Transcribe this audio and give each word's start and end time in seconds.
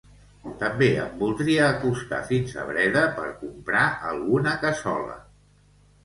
També 0.61 0.85
em 1.01 1.09
voldria 1.17 1.67
acostar 1.73 2.21
fins 2.29 2.55
a 2.61 2.65
Breda 2.69 3.03
per 3.17 3.25
comprar 3.41 3.83
alguna 4.13 4.55
cassola 4.65 5.19